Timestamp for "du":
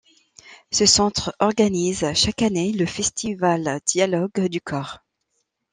4.47-4.59